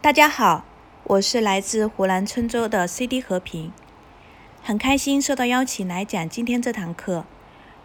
[0.00, 0.64] 大家好，
[1.02, 3.72] 我是来自湖南郴州的 CD 和平，
[4.62, 7.24] 很开心受到邀请来讲今天这堂课。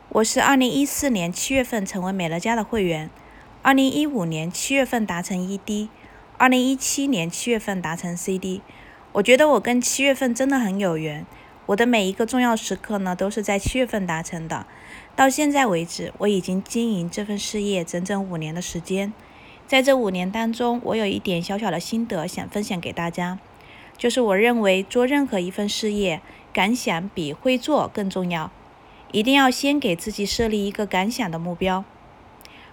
[0.10, 3.10] 我是二零一四年七月份成为美乐家的会员，
[3.63, 5.89] 二零一五年七月份达成 ED，
[6.38, 8.62] 二零一七年七月份达成 CD。
[9.14, 11.26] 我觉得我跟七月份真的很有缘，
[11.66, 14.68] 我的每一个重要时刻呢都是在七月份达成的。
[15.16, 19.12] 到现在为止，我已经经营这份事业整整五年的时间。
[19.73, 23.39] 在这五年当中，我有一点小小的心得想分享给大家，
[23.98, 26.21] 就是我认为做任何一份事业，
[26.53, 28.51] 感想比会做更重要。
[29.12, 31.84] 一定要先给自己设立一个感想的目标。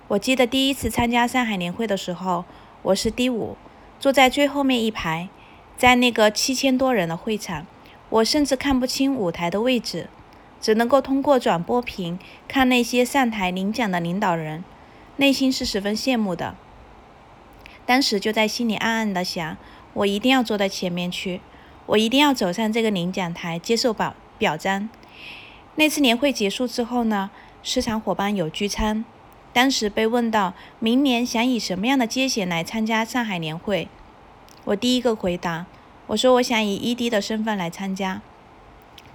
[0.08, 2.44] 我记得第一次参加上海年会的时候，
[2.82, 3.56] 我是第五，
[3.98, 5.30] 坐在最后面一排，
[5.78, 7.66] 在那个七千多人的会场，
[8.10, 10.10] 我甚至看不清舞台的位置，
[10.60, 14.62] 只能够通过转播屏看那些上台领奖的领导人，
[15.16, 16.56] 内心是十分羡慕的。
[17.90, 19.56] 当时就在心里暗暗的想，
[19.94, 21.40] 我一定要坐到前面去，
[21.86, 24.88] 我一定要走上这个领奖台接受表表彰。
[25.74, 27.32] 那次年会结束之后呢，
[27.64, 29.04] 市场伙伴有聚餐，
[29.52, 33.88] 当时被问到明年想以什么样的阶衔来参加上海年会，
[34.66, 35.66] 我第一个回答，
[36.06, 38.22] 我说我想以 ED 的身份来参加。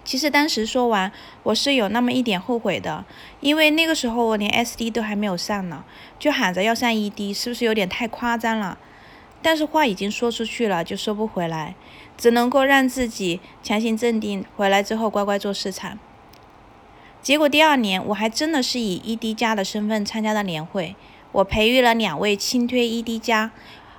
[0.05, 1.11] 其实当时说完，
[1.41, 3.03] 我是有那么一点后悔的，
[3.41, 5.83] 因为那个时候我连 SD 都还没有上呢，
[6.19, 8.77] 就喊着要上 ED，是不是有点太夸张了？
[9.41, 11.73] 但是话已经说出去了，就收不回来，
[12.15, 15.97] 只能够让自己强行镇定，回来之后乖乖做市场。
[17.23, 20.95] 结果第二年，我还真的是以 ED 加的身份参加了年会，
[21.31, 23.49] 我培育了两位轻推 ED 加。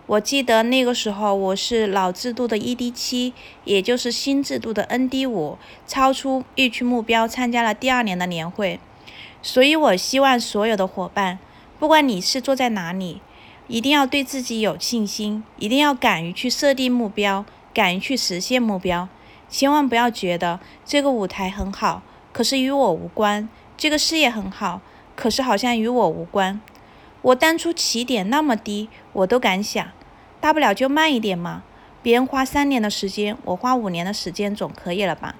[0.07, 3.33] 我记得那个时候我是老制度的 ED 七，
[3.65, 8.79] 也就是新制度的 ND 五，超出预期目标，参加了第二年的年会。
[9.43, 11.41] 所以我希望所有的伙伴，
[11.81, 13.21] 不管你是坐在哪里，
[13.67, 19.09] 一定要对自己有信心，一定要敢于去设定目标，敢于去实现目标。
[19.49, 24.81] 千万不要觉得这个舞台很好，可是与我无关；这个事业很好，
[25.17, 26.61] 可是好像与我无关。
[27.27, 29.89] 我当初起点那么低，我都敢想，
[30.41, 31.65] 大不了就慢一点嘛。
[32.01, 35.35] 别人花三年的时间，我花五年的时间总可以了吧？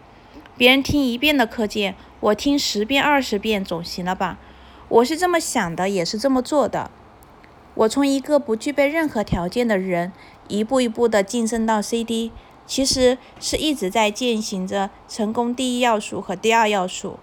[0.57, 4.37] 别人听一遍的课件，我听十遍、二十遍总行了吧？
[4.89, 6.91] 我是这么想的，也是这么做的。
[7.75, 10.13] 我从一个不具备任何条件的人，
[10.49, 12.33] 一步一步的晋升到 CD，
[12.67, 17.21] 其实是一直在践行着成功第一要素和第二要素。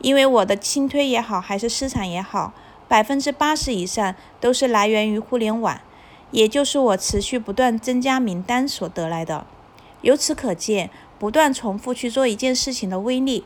[0.00, 2.54] 因为我的轻推也好，还是市场也好。
[2.90, 5.80] 百分之八十以上都是来源于互联网，
[6.32, 9.46] 也就是我持续不断增加名单所得来的。
[10.00, 13.44] 由此可见，不断重复去做一件事情的威力。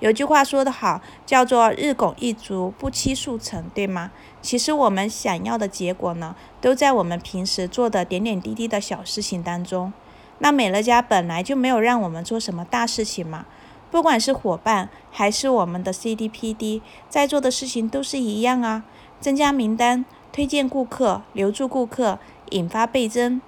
[0.00, 4.10] 有句话说得好，叫做“日拱一卒，不期速成”，对吗？
[4.40, 9.92] 其实我们想要的结果呢，都在我们平时做的点点滴滴的小事情当中。
[10.38, 13.44] 那美乐家本来就没有让我们做什么大事情嘛。
[13.90, 18.84] 不管是伙伴还是我们的 CDPD，在做的事情都是一样啊，
[19.20, 22.18] 增加名单、推荐顾客、留住顾客、
[22.50, 23.40] 引发倍增，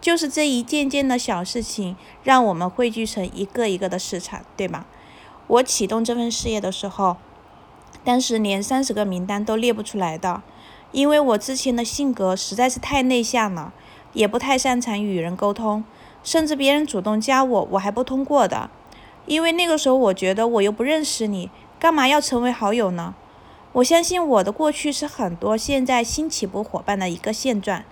[0.00, 4.86] 就是这一件件的小事情，让我们汇聚成一个一个的市场，对吧？
[5.46, 7.16] 我启动这份事业的时候，
[8.02, 10.42] 当时连三十个名单都列不出来的，
[10.90, 13.72] 因为我之前的性格实在是太内向了，
[14.12, 15.84] 也不太擅长与人沟通，
[16.22, 18.70] 甚至别人主动加我，我还不通过的。
[19.26, 23.14] 因为那个时候，我觉得我又不认识你，干嘛要成为好友呢？
[23.72, 27.82] 我相信我的过去是很多现在新起步伙伴的一个现状，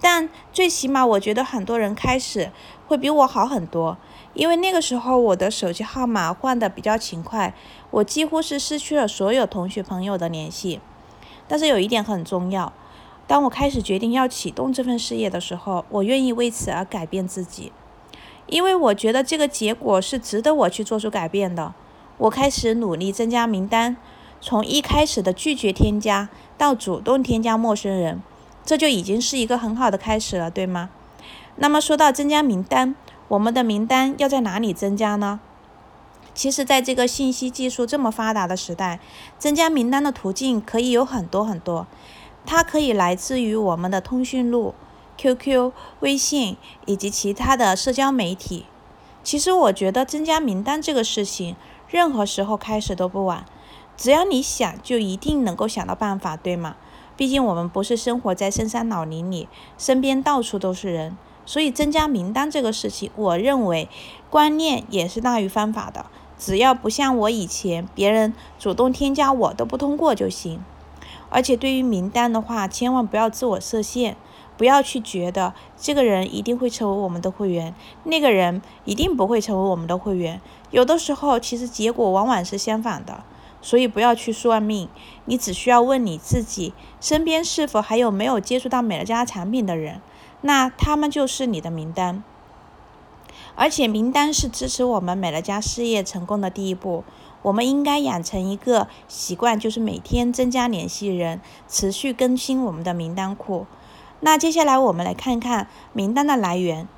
[0.00, 2.50] 但最起码我觉得很多人开始
[2.86, 3.96] 会比我好很多。
[4.34, 7.54] 因为那个时候我的手机号码换得比较勤快，
[7.90, 10.80] 我几乎是失去了所有同学朋友的联系。
[11.46, 12.72] 但是有一点很重要，
[13.26, 17.72] 当我开始决定要启动这份事业的时候，我愿意为此而改变自己。
[18.46, 21.74] 因为我觉得这个结果是值得我去做出改变的。
[22.18, 23.96] 我开始努力增加名单，
[24.40, 28.22] 从一开始的拒绝添加到主动添加陌生人，
[28.64, 30.90] 这就已经是一个很好的开始了，对吗？
[31.56, 32.94] 那么说到增加名单，
[33.28, 35.40] 我们的名单要在哪里增加呢？
[36.34, 38.98] 其实，在这个信息技术这么发达的时代，
[39.38, 41.86] 增加名单的途径可以有很多很多，
[42.44, 44.74] 它可以来自于我们的通讯录。
[45.16, 46.56] QQ、微信
[46.86, 48.66] 以及其他的社交媒体，
[49.22, 51.56] 其实我觉得增加名单这个事情，
[51.88, 53.44] 任何时候开始都不晚。
[53.96, 56.76] 只要你想，就一定能够想到办法，对吗？
[57.16, 63.88] 毕竟我们不是生活在深山老林里，身边到处都是人，所以增加名单这个事情，我认为
[64.28, 66.06] 观念也是大于方法的。
[66.36, 70.64] 只要不像我以前，别人主动添加我都不通过就行。
[71.30, 74.16] 而且对于名单的话，千万不要自我设限。
[74.56, 77.74] 不要去觉得这个人一定会成为我们的会员，
[78.04, 80.40] 那个人一定不会成为我们的会员。
[80.70, 83.24] 有的时候，其实结果往往是相反的。
[83.60, 84.90] 所以不要去算命，
[85.24, 90.02] 你只需要问你自己身边是否还有没有接触到美乐家产品的人，
[90.42, 92.22] 那他们就是你的名单。
[93.54, 97.04] 而且名单是支持我们美乐家事业成功的第一步。
[97.40, 103.66] 我们应该养成一个习惯，就是每天增加联系人，持续更新我们的名单库。
[104.20, 106.88] 那接下来我们来看看名单的来源，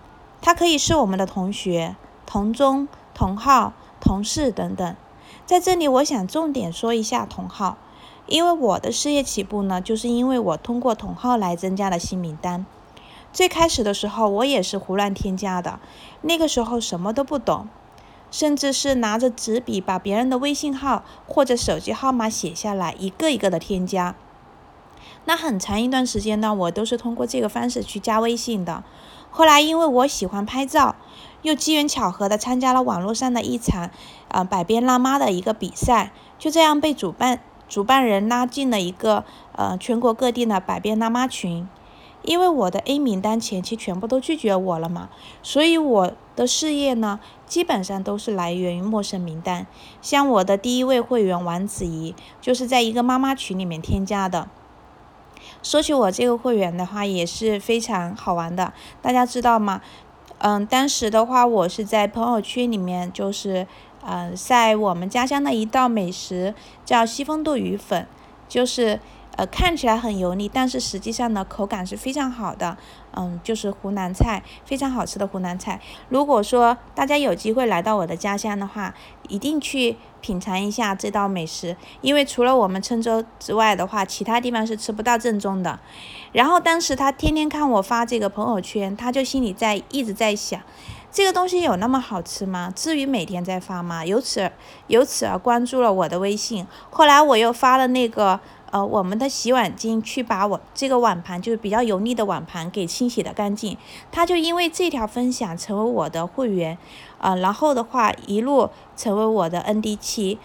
[0.40, 4.96] 它可以是我们的同学、同宗、同号、同事等等。
[5.44, 7.78] 在这里，我想重点说一下同号，
[8.26, 12.64] 因为我的事业起步呢，就是因为我通过同号来增加了新名单。
[13.32, 15.78] 最开始的时候，我也是胡乱添加的，
[16.22, 17.68] 那个时候什么都不懂，
[18.30, 24.14] 甚至是拿着纸笔把别人的微信号或者手机号码写下来，一个一个的添加。
[25.26, 28.82] 那很长一段时间呢，我都是通过这个方式去加微信的。
[29.30, 30.96] 后来因为我喜欢拍照。
[31.42, 33.90] 又机缘巧合的参加了网络上的一场，
[34.28, 37.38] 呃，百变辣妈的一个比赛，就这样被主办
[37.68, 41.68] 主办人拉进了一个，呃，全国各地的百变辣妈群。
[42.22, 45.08] 因为我的 A 名单前期全部都拒绝我了嘛，
[45.40, 49.68] 所以我的事业呢，基本上都是来源于陌生名单。
[50.02, 54.48] 像我的第一位会员王子怡，就是在一个妈妈群里面添加的。
[55.62, 58.72] 说起我这个会员的话，也是非常好玩的，
[59.02, 59.80] 大家知道吗？
[60.38, 63.66] 嗯，当时的话，我是在朋友圈里面，就是，
[64.04, 66.54] 嗯，在我们家乡的一道美食，
[66.84, 68.06] 叫西风肚鱼粉，
[68.48, 69.00] 就是。
[69.38, 72.74] 呃，看起来很油腻，但是实际上呢，口感是非常好的。
[73.16, 75.80] 嗯，就是湖南菜，非常好吃的湖南菜。
[76.10, 78.94] 如果说大家有机会来到我的家乡的话，
[79.28, 85.80] 一定去品尝一下这道美食，因为除了我们郴州之外的话，其他地方是吃不到正宗的。
[86.32, 90.60] 然后当时他天天看我发这个朋友圈，他就心里在一直在想，
[91.10, 92.70] 这个东西有那么好吃吗？
[92.76, 94.04] 至于每天在发吗？
[94.04, 94.52] 由此
[94.88, 96.66] 由此而关注了我的微信。
[96.90, 98.38] 后来我又发了那个。
[98.76, 103.78] 呃，我们的洗碗巾去把我这个碗盘，就是比较油腻的碗盘给清洗的干净。
[104.12, 106.76] 他就因为这条分享成为我的会员，
[107.16, 110.38] 呃，然后的话一路成为我的 ND 七，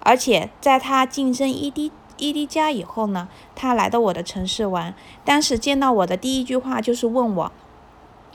[0.00, 7.52] 而且在他晋升 ED ED 加以后呢，他来到我的城市玩，当时见到我的第一句话就是问我，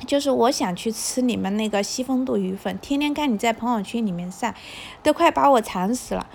[0.06, 4.54] 就是我想去吃你们那个西风肚鱼粉，天天看你在朋友圈里面晒，
[5.02, 6.28] 都快把我馋死了。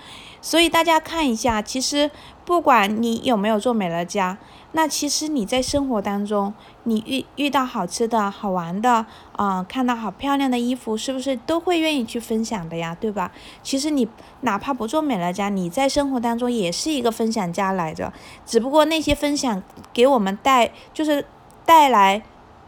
[0.45, 2.11] 所以大家看一下，其实
[2.45, 4.37] 不管你有没有做美乐家，
[4.73, 6.53] 那其实你在生活当中，
[6.83, 12.95] 你遇遇到好吃的好玩的，啊、看到好漂亮的衣服，是不是都会愿意去分享的呀？
[13.01, 13.31] 对吧？
[13.63, 14.07] 其实你
[14.41, 18.13] 哪怕不做美乐家，你在生活当中也是一个分享家来着，
[18.45, 21.25] 只不过那些分享给我们带就是
[21.65, 22.21] 带来。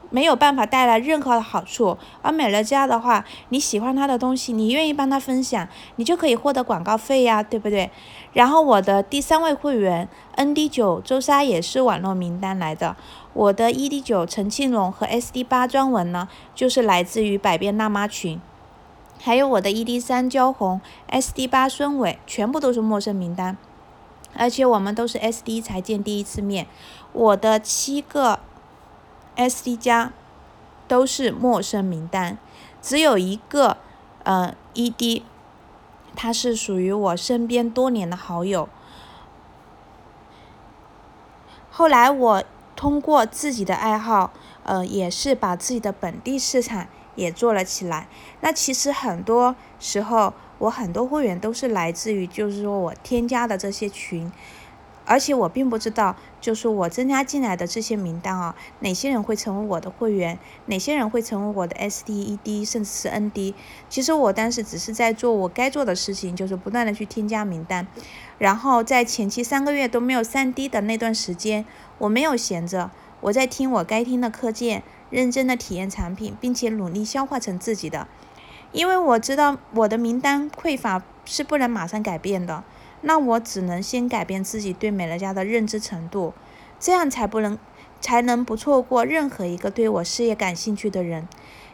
[0.09, 5.68] 没有办法带来任何的好处，而美乐家的话，你喜欢他的东西，你愿意帮他分享，
[5.98, 7.92] 你就可以获得广告费呀，对不对？
[8.33, 12.95] 然后我的第三位会员 ND 九周莎也是网络名单来的，
[13.33, 18.39] 我的 ED 九陈庆荣和 SD 八庄文呢，就是来自于百变辣妈群，
[19.19, 23.57] 还有我的 ED 三焦红、SD 八孙伟，全部都是陌生名单，
[24.36, 26.68] 而且我们都是 SD 才见第一次面，
[27.12, 28.39] 我的七个。
[29.38, 30.12] SD 加
[30.88, 32.38] 都是陌生名单，
[32.81, 33.78] 只有一个，
[34.23, 35.21] 呃，ED，
[36.16, 38.68] 他是属于我身边多年的好友。
[41.69, 42.44] 后来我
[42.76, 44.31] 通过自己的爱好，
[44.64, 48.07] 呃，也是把自己的本地市场也做了起来。
[48.42, 54.31] 那其实很多时候，我很多会员都是来自于，就是说我添加的这些群。
[55.07, 63.54] 而且我并不知道，就是我增加进来的这些名单啊，哪些人会成为我的会员，哪些人会成为我的 SD、ED，甚至是 ND。
[63.90, 67.87] 其实我当时只是在做我该做的事情，就是不断的去添加名单。
[68.37, 71.66] 然后在前期三个月都没有 3D 的那段时间，
[71.99, 78.07] 我没有闲着，我在听我该听的课件，认真的体验产品，并且努力消化成自己的。
[78.73, 82.66] 因为我知道我的名单匮乏是不能马上改变的。
[83.01, 86.33] 那我只能先改变自己对美乐家的认知程度，
[86.80, 87.57] 这样才不能，
[88.01, 91.27] 才能不错过任何一个对我事业感兴趣的人。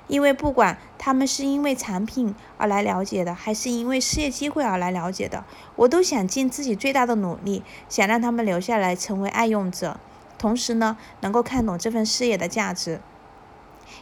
[0.09, 5.45] 因为不管他们是因为产品而来了解的，还是因为事业机会而来了解的，
[5.77, 9.97] 我都想尽自己最大的努力，想让他们留下来成为爱用者，
[10.37, 12.99] 同时呢，能够看懂这份事业的价值。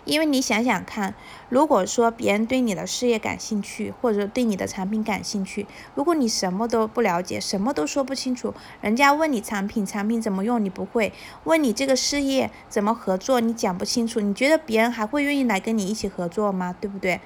[0.05, 1.13] 因为你想想看，
[1.49, 16.75] 如果说别人对你的事业感兴趣，或者对你的产品感兴趣，如果你什么都不了解，什么都说不清楚，人家问你产品，产品怎么用你不会，问你这个事业怎么合作你讲不清楚，你觉得别人还会愿意来跟你一起合作吗？
[16.79, 17.19] 对不对？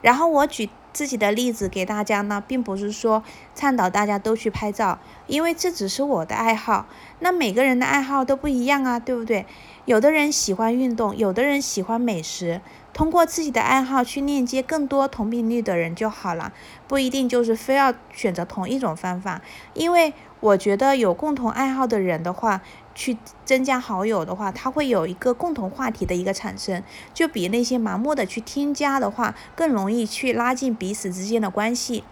[0.00, 3.24] 然后我举自己的例子给大家呢，并不是说
[3.56, 6.86] 倡导大家都去拍照，因为这只是我的爱好。
[7.18, 9.44] 那每个人的爱好都不一样啊，对不对？
[9.88, 12.60] 有的人喜欢运动，有的人喜欢美食。
[12.92, 16.52] 通过自己的爱好去链接更多同频率的人就好了，
[16.86, 19.40] 不一定就是非要选择同一种方法。
[19.72, 22.60] 因为我觉得有共同爱好的人的话，
[22.94, 23.16] 去
[23.46, 26.82] 增加好友的话，他会有一个共同话题的一个产生，
[27.14, 32.04] 就比那些盲目的去添加的话，更容易去拉近彼此之间的关系。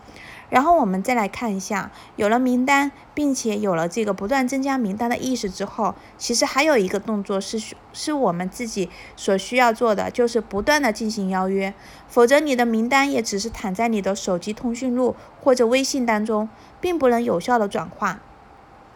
[0.48, 11.74] 然后我们再来看一下，有了名单，并且有了这个不断增加名单的意识之后，其实还有一个动作是是我们自己所需要做的，就是不断的进行邀约，
[12.06, 16.48] 否则你的名单也只是躺在你的手机通讯录或者微信当中，
[16.80, 18.20] 并不能有效的转化。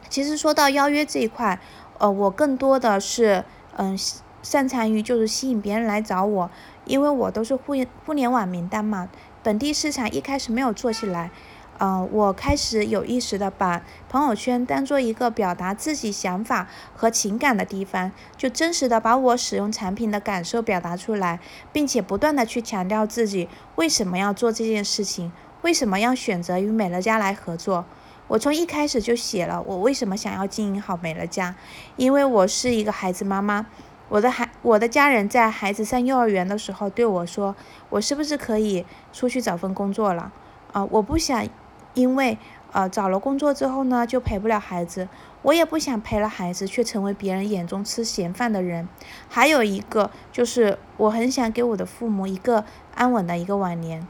[0.09, 1.61] 其实说到邀约这一块，
[1.99, 3.45] 呃，我更多的是
[3.77, 3.97] 嗯
[4.43, 6.51] 擅长于就是吸引别人来找我，
[6.85, 7.75] 因为我都是互
[8.07, 9.09] 互联网名单嘛。
[9.43, 11.31] 本地市场一开始没有做起来，
[11.79, 21.41] 呃，我开始有意识的把朋友圈当做一个表达自己想法和情感的地方，就真实的把我使用产品的感受表达出来，
[21.73, 25.33] 并且不断的去强调自己为什么要做这件事情，
[25.63, 27.87] 为什么要选择与美乐家来合作。
[28.29, 31.57] 我从一开始就写了我为什么想要经营好美乐家，
[31.97, 33.67] 因为我是一个孩子妈妈。
[34.11, 37.55] 我的孩，我的家人在孩子上幼儿园的时候对我说
[37.91, 40.33] ：“我是不是可以出去找份工作了？”
[40.73, 41.49] 啊、我不想
[41.95, 42.37] 因为
[42.73, 45.09] 呃找了工作之后呢就陪不了孩子，
[45.43, 48.89] 我也不想陪了孩子却成为别人眼中吃闲饭的人。
[49.29, 52.65] 还有一个就是我很想给我的父母一个
[52.97, 54.05] 安稳的一个晚年。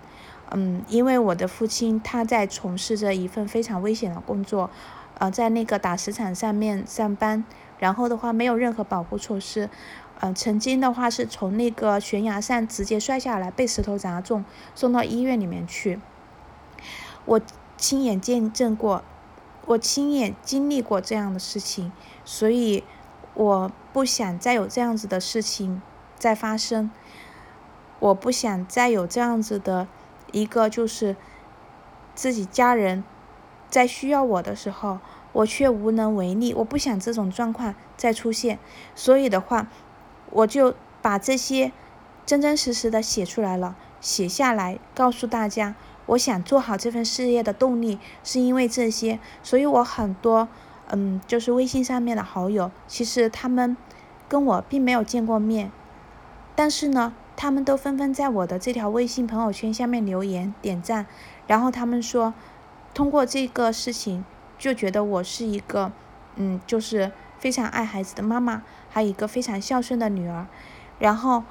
[0.51, 4.71] 嗯，因为我的父亲他在从事着一份非常危险的工作，
[5.19, 7.45] 呃，在那个打石场上面上班。
[7.81, 9.71] 然后的话，没有任何保护措施，
[10.21, 14.45] 呃，曾经的话是从那个悬崖上直接摔下来，被石头砸中，
[14.75, 15.99] 送到医院里面去。
[17.25, 17.41] 我
[17.79, 19.03] 亲眼见证过，
[19.65, 21.91] 我亲眼经历过这样的事情，
[22.23, 22.85] 所以
[23.33, 25.81] 我不想再有这样子的事情
[26.19, 26.91] 再发生。
[27.99, 29.89] 我不想再有这样子的
[30.33, 31.17] 一个，就是
[32.15, 33.03] 自己家人
[33.71, 34.99] 在需要我的时候。
[35.33, 38.59] 我却无能为力，我不想这种状况再出现，
[38.95, 39.69] 所以的话，
[40.31, 41.71] 我就把这些
[42.27, 50.49] 真真实实的写出来了，写下来告诉大家，我想做好这份事业的动力是因为这些，所以我很多，
[50.89, 53.77] 嗯，就是微信上面的好友，其实他们
[54.29, 55.71] 跟我并没有见过面，
[56.57, 61.07] 但是呢，他们都纷纷在我的这条微信朋友圈下面留言点赞，
[61.47, 62.35] 然后他们说，
[62.93, 64.25] 通过这个事情。
[64.61, 65.91] 就觉得我是一个，
[66.37, 70.47] 嗯，就是非常爱孩子的妈妈，还有一个非常孝顺的女儿。
[70.99, 71.43] 然后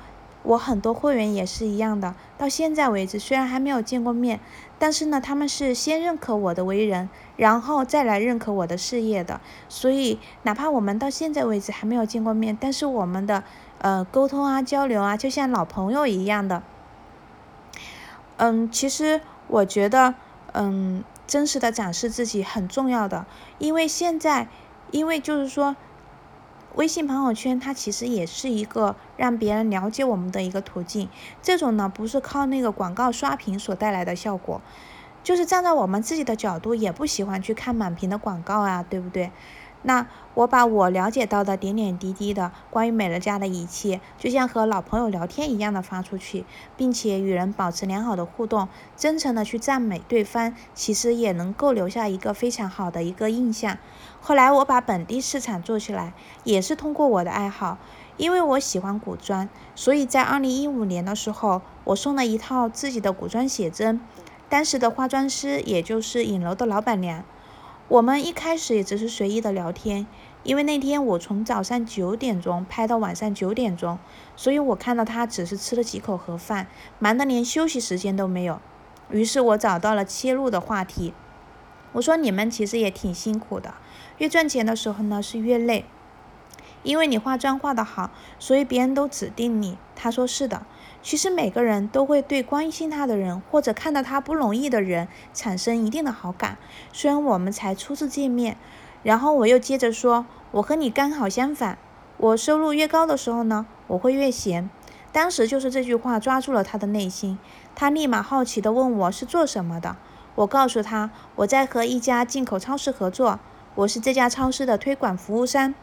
[0.44, 4.39] 我很多会员也是一样的，到现在为止虽然还没有见过面，
[4.78, 9.42] 但是呢，他们是先认可我的为人，然后再来认可我的事业的。
[9.68, 13.44] 所以哪怕我们到现在为止还没有见过面，但是我们的
[13.80, 16.62] 呃沟通啊、交流啊，就像老朋友一样的。
[18.38, 20.13] 嗯，其实我觉得，
[20.54, 21.04] 嗯。
[21.29, 23.27] 真实的展示自己很重要的，
[23.59, 24.48] 因为现在，
[24.89, 25.75] 因为就是说，
[26.74, 31.07] 微信朋友圈它其实也是一个让别人了解我们的一个途径。
[31.43, 34.59] 这种呢，不是靠那个广告刷屏所带来的效果，
[35.24, 39.31] 就是站在我们自己的角度，也不喜欢去看满屏的广告啊，对不对？
[39.81, 46.45] 那我把我了解到的点点滴滴的关于美乐家的一切，就像和老朋友聊天一样的发出去，
[46.75, 48.67] 并且与人保持良好的互动，
[48.98, 53.77] 真诚的去赞美对方，其实也能够留下一个非常好的一个印象。
[54.19, 57.77] 后来我把本地市场做起来，也是通过我的爱好，
[58.17, 64.01] 因为我喜欢古装，所以在二零一五年的时候，我送了一套自己的古装写真，
[64.50, 67.24] 当时的化妆师也就是影楼的老板娘。
[67.89, 70.05] 我们一开始也只是随意的聊天，
[70.43, 73.98] 因为那天我从早上九点钟拍到晚上九点钟，
[74.36, 76.67] 所以我看到他只是吃了几口盒饭，
[77.00, 78.62] 忙得连休息时间都没有。
[79.10, 81.15] 于是我找到了切入的话题，
[81.93, 83.74] 我说你们其实也挺辛苦的，
[84.19, 85.86] 越赚钱的时候呢是越累，
[86.84, 89.79] 因为你化妆化得好，所以别人都指定你。
[89.96, 90.63] 他说是的。
[91.01, 96.58] 其实每个人都会对关心他的人或者看到他不容易的人产生一定的好感。
[96.91, 98.58] 虽然我们才初次见面，
[99.01, 101.77] 然后我又接着说，我和你刚好相反，
[102.18, 104.70] 我收入越高的时候呢，我会越闲。
[105.12, 107.39] 当时就是这句话抓住了他的内心，
[107.74, 109.96] 他立马好奇地问我是做什么的。
[110.36, 113.39] 我告诉他我在和一家进口超市合作，
[113.75, 115.74] 我是这家超市的推广服务商。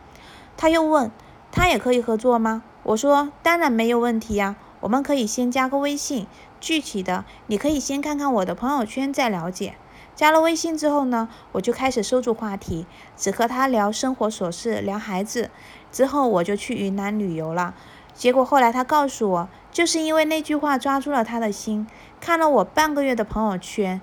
[0.56, 1.10] 他又问，
[1.50, 2.62] 他也可以合作吗？
[2.84, 4.54] 我说当然没有问题呀，
[4.86, 6.28] 我们可以先加个微信，
[6.60, 9.74] 具体的你可以先看看我的朋友圈再了解。
[10.14, 15.50] 加了微信之后呢，我就开始收住话题，只和他聊生活琐事，聊孩子。
[15.90, 17.74] 之后我就去云南旅游了。
[18.14, 21.88] 结果后来他告诉我，就是因为那句话抓住了他的心，
[22.20, 24.00] 看了我半个月的朋友圈，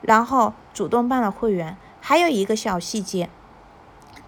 [0.00, 1.76] 然后主动办了会员。
[2.00, 3.30] 还有一个小细节，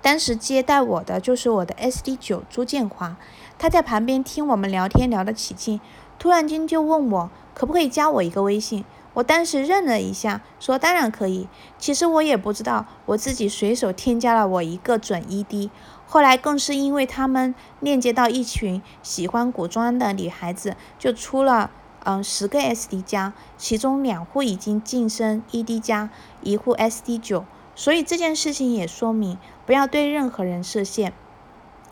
[0.07, 3.17] 当时接待我的就是我的 SD9 朱建华，
[3.59, 5.81] 他在旁边听我们聊天聊得起劲，
[6.17, 8.85] 突然间就问我可不可以加我一个微信。
[9.15, 11.49] 我当时愣了一下，说当然可以。
[11.77, 15.71] 其实我也不知道，我自己随手添加了我一个准 ED。
[16.07, 21.73] 后来更是因为他们链接到一群喜欢古装的女孩子，就出了
[22.05, 26.11] 嗯十个 SD 加，其中两户已经晋升 ED 加，
[26.43, 27.45] 一户 SD 九。
[27.77, 31.13] 所以这件事情也说明，不要对任何人设限。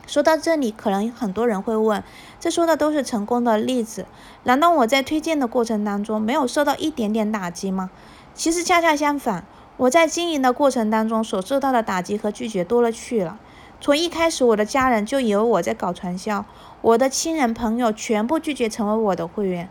[0.07, 2.03] 说到这里，可能很多人会问，
[2.41, 4.07] 这说的都是成功的例子，
[4.43, 7.91] 难道我在推荐的过程当中没有受到一点点打击吗？
[8.35, 13.39] 其实恰恰相反，我在经营的过程当中所受到的打击和拒绝多了去了。
[13.81, 16.45] 从一开始，我的家人就以为我在搞传销，
[16.81, 19.69] 我的亲人朋友全部拒绝成为我的会员。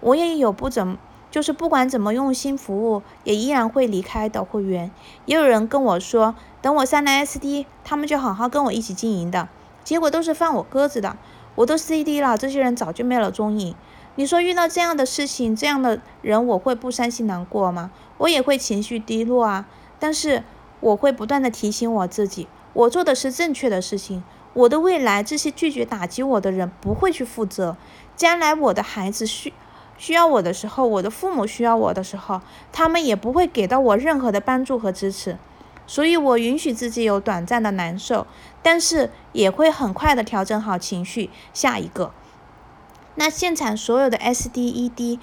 [0.00, 0.98] 我也有不怎么，
[1.36, 4.90] 就是不管怎么用心服务，也依然会离开的会员。
[5.26, 9.46] 也有人跟我说，等我上了 SD，他们就好好跟我一起经营的，
[9.84, 11.18] 结果都是放我鸽子的。
[11.56, 13.74] 我都 CD 了，这些人早就没了踪影。
[14.14, 17.90] 你说遇到这样的事情，这样的人，我会不伤心难过吗？
[18.16, 20.42] 我也会情绪低落啊，但是
[20.80, 22.48] 我会不断的提醒我自己。
[22.72, 24.24] 我做的是正确的事情，
[24.54, 27.76] 我的未来，这些拒绝打击我的人不会去负责。
[28.16, 29.52] 将来我的孩子需
[29.98, 32.40] 需要我的时候，我的父母需要我的时候，
[32.72, 35.38] 他们也不会给到我任何的帮助和支持。
[35.86, 38.26] 所以我允许自己有短暂的难受，
[38.62, 41.30] 但是也会很快的调整好情绪。
[41.54, 42.12] 下一个，
[43.14, 45.20] 那现场所有的 SDED，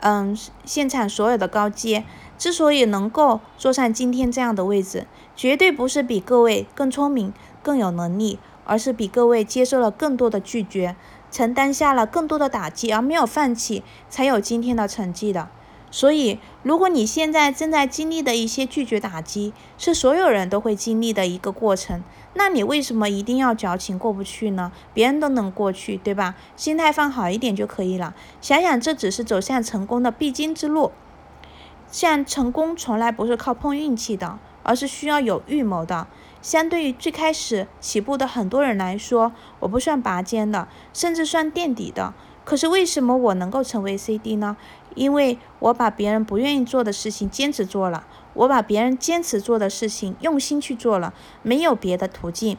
[0.00, 2.04] 嗯，现场所有的高阶。
[2.38, 10.94] 之所以能够坐上今天这样的位置，绝对不是比各位更聪明、更有能力，而是比各位接受了更多的拒绝，
[11.30, 15.48] 承担下了更多的打击而没有放弃，才有今天的成绩的。
[15.90, 22.02] 所以，如果你现在正在经历的一些拒绝打击，是所有人都会经历的一个过程，
[22.34, 24.70] 那你为什么一定要矫情过不去呢？
[24.92, 26.34] 别人都能过去，对吧？
[26.56, 28.14] 心态放好一点就可以了。
[28.42, 30.92] 想想，这只是走向成功的必经之路。
[31.90, 36.06] 像成功从来不是靠碰运气的，而是需要有预谋的。
[36.40, 42.14] 相对于最开始起步的很多人来说，我不算拔尖的，甚至算垫底的。
[42.44, 44.56] 可是为什么我能够成为 CD 呢？
[44.94, 52.56] 因为我把别人不愿意做的事情坚持做了，我把别人坚持做的事情用心去做了，没有别的途径。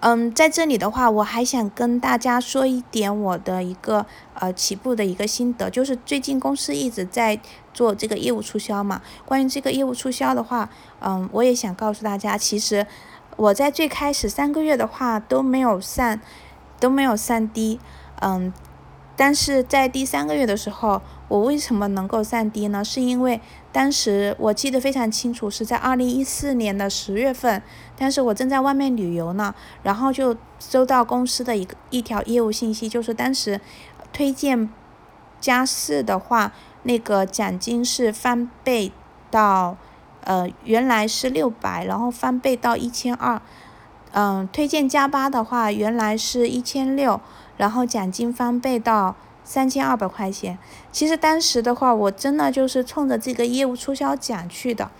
[0.00, 4.04] 嗯，在这里的话，我还想跟大家说一点我的一个
[4.34, 7.40] 呃起步的一个心得，就是最近公司一直在
[7.72, 9.00] 做这个业务促销嘛。
[9.24, 10.68] 关于这个业务促销的话，
[11.00, 12.86] 嗯，我也想告诉大家，其实
[13.36, 16.20] 我在最开始三个月的话都没有上，
[16.78, 17.80] 都没有上低，
[18.20, 18.52] 嗯。
[19.18, 22.84] 但是在第三个月的时候，我为什么能够上低呢？
[22.84, 23.40] 是因为
[23.76, 27.62] 当时我记得非常清楚，是在二零一四年的十月份，
[27.94, 33.60] 当时我正在外面旅游呢，然后就收到公司的一个一条业务信息，就是当时
[34.14, 34.70] 推荐
[35.42, 36.52] 加四的话，
[36.84, 38.90] 那个奖金是翻倍
[39.30, 39.76] 到，
[40.24, 43.42] 呃，原来是六百，然后翻倍到一千二，
[44.12, 47.20] 嗯，推荐加八的话，原来是一千六。
[47.58, 50.58] 然后奖金翻倍到三千二百块钱。
[50.90, 54.90] 其实当时的话，我真的就是冲着这个业务促销奖去的。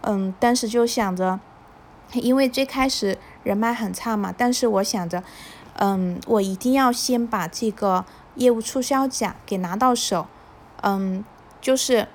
[0.00, 1.38] 嗯，当时就想着，
[2.14, 5.22] 因为最开始人脉很差嘛，但是我想着，
[5.74, 10.26] 嗯，我一定要先把这个业务促销奖给拿到手。
[10.80, 11.22] 嗯，
[11.60, 12.08] 就是。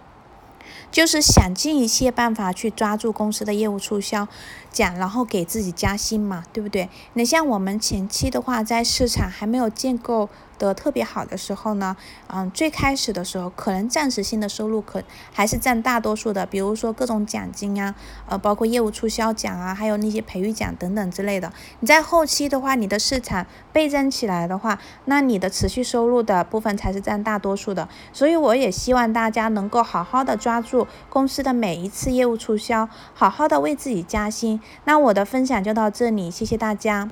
[0.91, 4.27] 就是想尽一切办法去抓住公司的业务促销
[4.69, 6.89] 奖，然后给自己加薪嘛，对不对？
[7.13, 11.95] 那像我们前期的话，在市场还没有建构得特别好的时候呢，
[12.27, 15.01] 嗯，最开始的时候可能暂时性的收入可
[15.33, 17.93] 还是占大多数的，比如说各种奖金啊，
[18.27, 21.51] 呃，包括业务促销奖啊，还有那些培育奖等等之类的。
[21.79, 27.87] 你在后期的话，你的市场倍增起来的话，那你的持续收入的部分才是占大多数的。
[28.11, 34.59] 所以我也希望大家能够好好的抓住公司的每一次业务促销，好好的为自己加薪。
[34.85, 37.09] 那我的分享就到这里，谢谢大家。